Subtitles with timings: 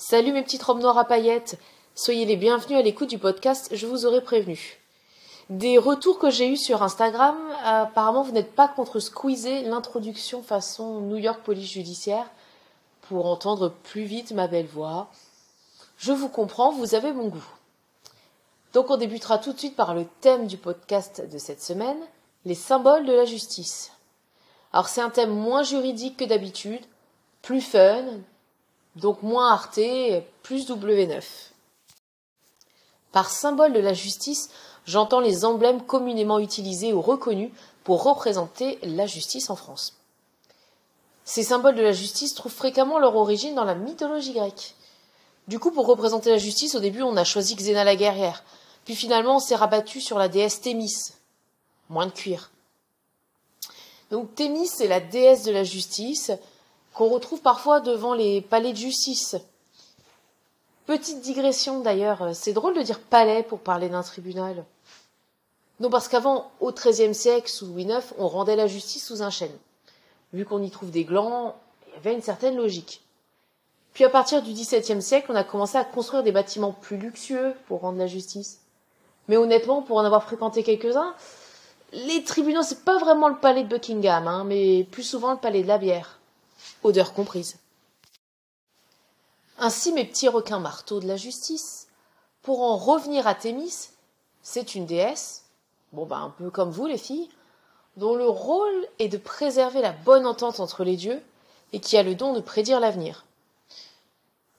[0.00, 1.58] Salut mes petites robes noires à paillettes.
[1.96, 4.78] Soyez les bienvenus à l'écoute du podcast Je vous aurais prévenu.
[5.50, 11.00] Des retours que j'ai eus sur Instagram, apparemment vous n'êtes pas contre squeezer l'introduction façon
[11.00, 12.30] New York Police Judiciaire
[13.08, 15.10] pour entendre plus vite ma belle voix.
[15.96, 17.50] Je vous comprends, vous avez mon goût.
[18.74, 21.98] Donc on débutera tout de suite par le thème du podcast de cette semaine,
[22.44, 23.90] les symboles de la justice.
[24.72, 26.84] Alors c'est un thème moins juridique que d'habitude,
[27.42, 28.04] plus fun,
[28.96, 31.22] donc moins arté, plus W9.
[33.12, 34.50] Par symbole de la justice,
[34.86, 37.50] j'entends les emblèmes communément utilisés ou reconnus
[37.84, 39.94] pour représenter la justice en France.
[41.24, 44.74] Ces symboles de la justice trouvent fréquemment leur origine dans la mythologie grecque.
[45.46, 48.44] Du coup, pour représenter la justice, au début, on a choisi Xéna la guerrière.
[48.84, 51.12] Puis finalement, on s'est rabattu sur la déesse Thémis.
[51.90, 52.50] Moins de cuir.
[54.10, 56.30] Donc Thémis est la déesse de la justice
[56.98, 59.36] qu'on retrouve parfois devant les palais de justice.
[60.84, 64.64] Petite digression d'ailleurs, c'est drôle de dire palais pour parler d'un tribunal.
[65.78, 69.30] Non, parce qu'avant, au XIIIe siècle, sous Louis IX, on rendait la justice sous un
[69.30, 69.56] chêne.
[70.32, 71.54] Vu qu'on y trouve des glands,
[71.86, 73.00] il y avait une certaine logique.
[73.94, 77.54] Puis à partir du XVIIe siècle, on a commencé à construire des bâtiments plus luxueux
[77.68, 78.58] pour rendre la justice.
[79.28, 81.14] Mais honnêtement, pour en avoir fréquenté quelques-uns,
[81.92, 85.62] les tribunaux, c'est pas vraiment le palais de Buckingham, hein, mais plus souvent le palais
[85.62, 86.17] de la bière.
[86.82, 87.56] Odeur comprise.
[89.58, 91.88] Ainsi, mes petits requins marteaux de la justice,
[92.42, 93.90] pour en revenir à Thémis,
[94.42, 95.44] c'est une déesse,
[95.92, 97.28] bon bah un peu comme vous les filles,
[97.96, 101.20] dont le rôle est de préserver la bonne entente entre les dieux
[101.72, 103.24] et qui a le don de prédire l'avenir.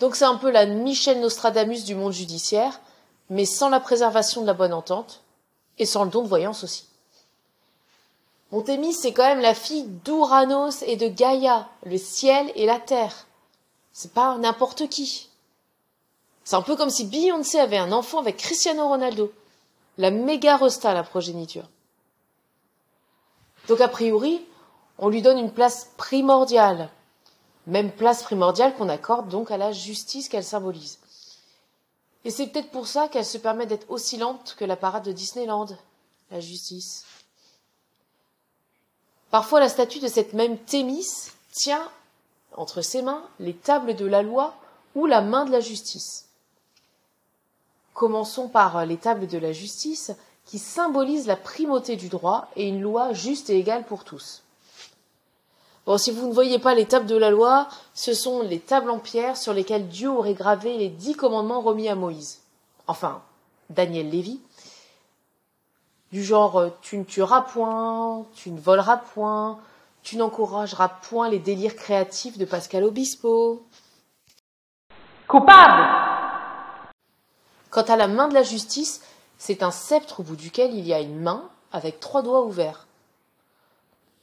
[0.00, 2.80] Donc c'est un peu la Michel Nostradamus du monde judiciaire,
[3.30, 5.22] mais sans la préservation de la bonne entente
[5.78, 6.89] et sans le don de voyance aussi.
[8.52, 13.26] Montémis, c'est quand même la fille d'Ouranos et de Gaïa, le ciel et la terre.
[13.92, 15.28] C'est pas n'importe qui.
[16.42, 19.32] C'est un peu comme si Beyoncé avait un enfant avec Cristiano Ronaldo.
[19.98, 21.68] La méga resta, la progéniture.
[23.68, 24.44] Donc a priori,
[24.98, 26.90] on lui donne une place primordiale.
[27.66, 30.98] Même place primordiale qu'on accorde donc à la justice qu'elle symbolise.
[32.24, 35.12] Et c'est peut-être pour ça qu'elle se permet d'être aussi lente que la parade de
[35.12, 35.68] Disneyland,
[36.30, 37.04] la justice.
[39.30, 41.06] Parfois, la statue de cette même Thémis
[41.52, 41.88] tient
[42.56, 44.54] entre ses mains les tables de la loi
[44.94, 46.26] ou la main de la justice.
[47.94, 50.12] Commençons par les tables de la justice
[50.46, 54.42] qui symbolisent la primauté du droit et une loi juste et égale pour tous.
[55.86, 58.90] Bon, si vous ne voyez pas les tables de la loi, ce sont les tables
[58.90, 62.40] en pierre sur lesquelles Dieu aurait gravé les dix commandements remis à Moïse.
[62.86, 63.22] Enfin,
[63.70, 64.40] Daniel Lévy,
[66.12, 69.58] du genre euh, tu ne tueras point, tu ne voleras point,
[70.02, 73.62] tu n'encourageras point les délires créatifs de Pascal Obispo.
[75.28, 75.86] Coupable
[77.70, 79.00] Quant à la main de la justice,
[79.38, 82.86] c'est un sceptre au bout duquel il y a une main avec trois doigts ouverts.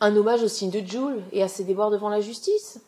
[0.00, 2.80] Un hommage au signe de Joule et à ses déboires devant la justice.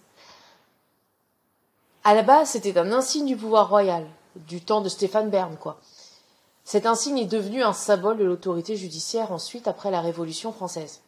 [2.02, 5.78] À la base, c'était un insigne du pouvoir royal, du temps de Stéphane Bern, quoi.
[6.64, 11.00] Cet insigne est devenu un symbole de l'autorité judiciaire ensuite après la Révolution française.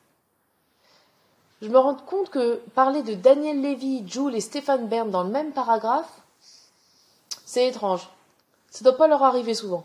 [1.61, 5.31] Je me rends compte que parler de Daniel Lévy, Jules et Stéphane Bern dans le
[5.31, 6.11] même paragraphe,
[7.45, 8.09] c'est étrange.
[8.71, 9.85] Ça ne doit pas leur arriver souvent.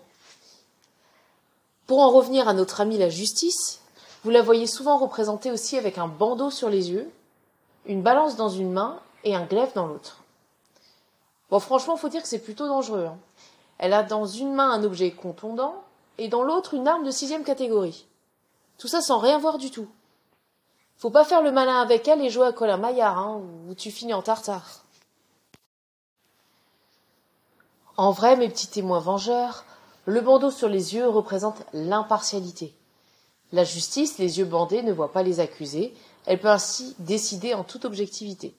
[1.85, 3.81] Pour en revenir à notre ami la justice,
[4.23, 7.11] vous la voyez souvent représentée aussi avec un bandeau sur les yeux,
[7.85, 10.23] une balance dans une main et un glaive dans l'autre.
[11.49, 13.05] Bon, franchement, faut dire que c'est plutôt dangereux.
[13.05, 13.17] Hein.
[13.77, 15.83] Elle a dans une main un objet contondant
[16.17, 18.07] et dans l'autre une arme de sixième catégorie.
[18.77, 19.87] Tout ça sans rien voir du tout.
[20.97, 23.91] Faut pas faire le malin avec elle et jouer à Colin Maillard, hein, ou tu
[23.91, 24.83] finis en tartare.
[27.97, 29.63] En vrai, mes petits témoins vengeurs,
[30.05, 32.75] le bandeau sur les yeux représente l'impartialité.
[33.51, 35.93] La justice, les yeux bandés, ne voit pas les accusés,
[36.25, 38.55] elle peut ainsi décider en toute objectivité.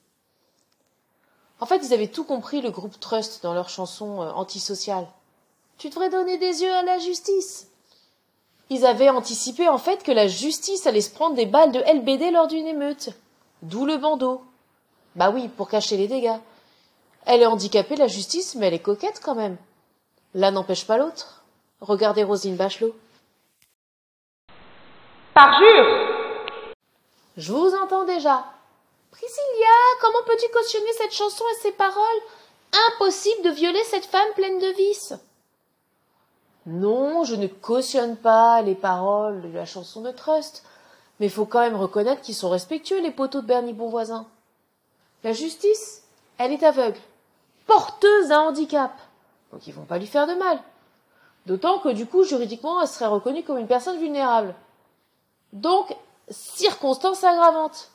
[1.59, 5.07] En fait, ils avaient tout compris, le groupe Trust, dans leur chanson euh, antisociale.
[5.77, 7.67] Tu devrais donner des yeux à la justice.
[8.69, 12.31] Ils avaient anticipé, en fait, que la justice allait se prendre des balles de LBD
[12.31, 13.09] lors d'une émeute.
[13.61, 14.41] D'où le bandeau.
[15.15, 16.37] Bah oui, pour cacher les dégâts.
[17.25, 19.57] Elle est handicapée, la justice, mais elle est coquette quand même.
[20.33, 21.43] L'un n'empêche pas l'autre.
[21.81, 22.95] Regardez Rosine Bachelot.
[25.33, 25.85] Parjure
[27.37, 28.45] Je vous entends déjà.
[29.19, 32.21] Priscilla, comment peux-tu cautionner cette chanson et ses paroles?
[32.93, 35.13] Impossible de violer cette femme pleine de vices.
[36.65, 40.63] Non, je ne cautionne pas les paroles de la chanson de Trust,
[41.19, 44.25] mais faut quand même reconnaître qu'ils sont respectueux, les poteaux de Bernie Bonvoisin.
[45.25, 46.03] La justice,
[46.37, 46.99] elle est aveugle.
[47.67, 48.93] porteuse d'un handicap.
[49.51, 50.61] Donc ils vont pas lui faire de mal.
[51.45, 54.55] D'autant que du coup, juridiquement, elle serait reconnue comme une personne vulnérable.
[55.51, 55.93] Donc,
[56.29, 57.89] circonstance aggravante.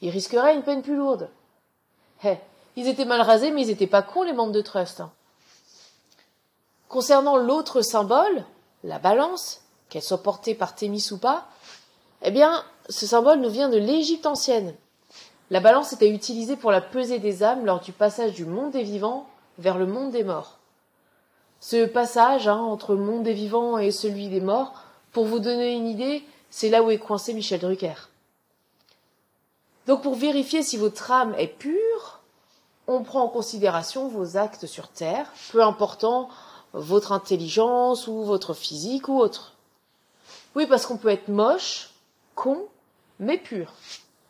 [0.00, 1.28] Il risquerait une peine plus lourde.
[2.24, 2.36] Eh,
[2.76, 5.00] ils étaient mal rasés, mais ils étaient pas cons, les membres de Trust.
[5.00, 5.10] Hein.
[6.88, 8.44] Concernant l'autre symbole,
[8.82, 11.46] la balance, qu'elle soit portée par Thémis ou pas,
[12.22, 14.74] eh bien, ce symbole nous vient de l'Égypte ancienne.
[15.50, 18.82] La balance était utilisée pour la pesée des âmes lors du passage du monde des
[18.82, 19.26] vivants
[19.58, 20.58] vers le monde des morts.
[21.60, 24.72] Ce passage hein, entre le monde des vivants et celui des morts,
[25.12, 28.08] pour vous donner une idée, c'est là où est coincé Michel Drucker.
[29.90, 32.20] Donc pour vérifier si votre âme est pure,
[32.86, 36.28] on prend en considération vos actes sur Terre, peu important
[36.72, 39.54] votre intelligence ou votre physique ou autre.
[40.54, 41.90] Oui, parce qu'on peut être moche,
[42.36, 42.68] con,
[43.18, 43.72] mais pur.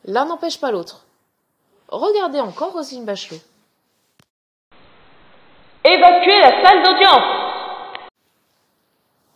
[0.07, 1.05] L'un n'empêche pas l'autre.
[1.89, 3.37] Regardez encore Roselyne Bachelot.
[5.85, 8.09] Évacuez la salle d'audience.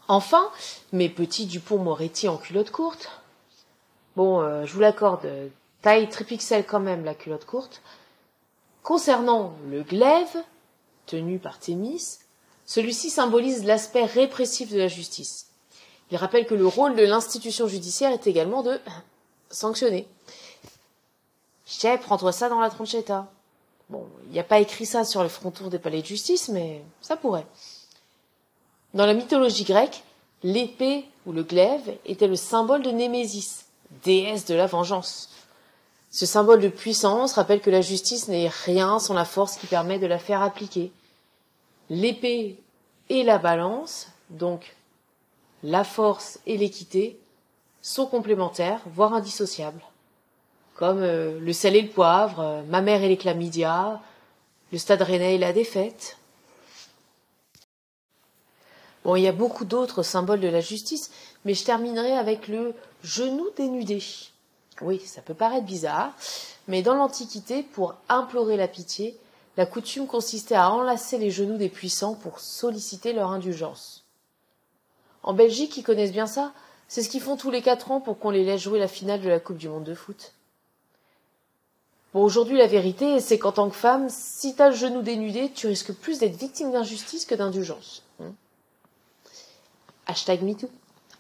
[0.09, 0.49] Enfin,
[0.91, 3.11] mes petits Dupont-Moretti en culotte courte.
[4.17, 5.29] Bon, euh, je vous l'accorde,
[5.85, 7.83] taille tripixel quand même la culotte courte.
[8.83, 10.35] Concernant le glaive,
[11.05, 12.21] tenu par Thémis,
[12.65, 15.49] celui-ci symbolise l'aspect répressif de la justice.
[16.11, 18.81] Il rappelle que le rôle de l'institution judiciaire est également de
[19.51, 20.09] sanctionner.
[21.67, 23.31] Chef, prends-toi ça dans la tronchetta.
[23.91, 26.81] Bon, il n'y a pas écrit ça sur le fronton des palais de justice, mais
[27.03, 27.47] ça pourrait.
[28.95, 30.03] Dans la mythologie grecque,
[30.43, 33.67] l'épée ou le glaive était le symbole de Némésis,
[34.03, 35.29] déesse de la vengeance.
[36.15, 39.99] Ce symbole de puissance rappelle que la justice n'est rien sans la force qui permet
[39.99, 40.93] de la faire appliquer.
[41.91, 42.63] L'épée
[43.09, 44.77] et la balance, donc
[45.65, 47.19] la force et l'équité,
[47.83, 49.83] sont complémentaires, voire indissociables.
[50.77, 54.01] Comme euh, le sel et le poivre, euh, ma mère et les chlamydia,
[54.71, 56.17] le stade rennais et la défaite.
[59.03, 61.11] Bon, il y a beaucoup d'autres symboles de la justice,
[61.45, 62.73] mais je terminerai avec le
[63.03, 64.01] genou dénudé.
[64.81, 66.13] Oui, ça peut paraître bizarre,
[66.67, 69.17] mais dans l'Antiquité, pour implorer la pitié,
[69.57, 74.05] la coutume consistait à enlacer les genoux des puissants pour solliciter leur indulgence.
[75.23, 76.53] En Belgique, ils connaissent bien ça.
[76.89, 79.21] C'est ce qu'ils font tous les quatre ans pour qu'on les laisse jouer la finale
[79.21, 80.33] de la Coupe du Monde de foot.
[82.13, 85.67] Bon, aujourd'hui, la vérité, c'est qu'en tant que femme, si t'as le genou dénudé, tu
[85.67, 88.03] risques plus d'être victime d'injustice que d'indulgence.
[88.21, 88.33] Hein.
[90.07, 90.69] Hashtag MeToo.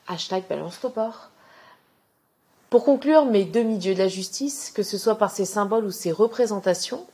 [0.07, 0.79] Hashtag balance
[2.71, 6.13] pour conclure mes demi-dieux de la justice, que ce soit par ses symboles ou ses
[6.13, 7.07] représentations,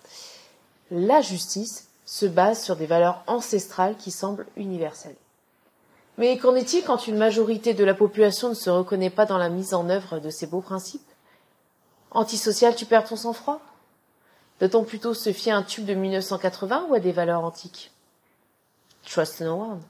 [0.91, 5.17] la justice se base sur des valeurs ancestrales qui semblent universelles.
[6.19, 9.49] Mais qu'en est-il quand une majorité de la population ne se reconnaît pas dans la
[9.49, 11.01] mise en œuvre de ces beaux principes?
[12.11, 13.61] Antisocial, tu perds ton sang-froid?
[14.59, 17.93] Doit-on plutôt se fier à un tube de 1980 ou à des valeurs antiques?
[19.09, 19.81] Trust no one.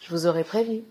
[0.00, 0.82] Je vous aurais prévu.